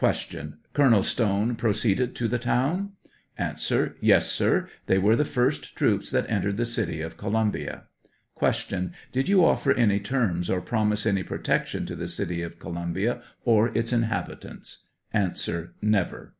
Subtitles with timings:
[0.00, 0.52] 86 Q.
[0.72, 2.92] Colonel Stone proceeded to the town?
[3.40, 3.56] A.
[4.00, 7.82] Yes, sir; they were the first troops that entered the city of Columbia.
[8.38, 8.92] Q.
[9.10, 13.20] Did you offer any terms or promise any protec tion to the city of Columbia
[13.44, 14.86] or its inhabitants?
[15.12, 15.32] A.
[15.82, 16.34] Never.